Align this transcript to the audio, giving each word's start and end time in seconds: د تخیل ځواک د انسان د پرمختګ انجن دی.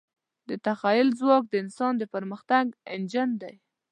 د 0.49 0.51
تخیل 0.65 1.07
ځواک 1.19 1.43
د 1.49 1.53
انسان 1.63 1.93
د 1.97 2.03
پرمختګ 2.13 2.65
انجن 2.95 3.29
دی. 3.41 3.55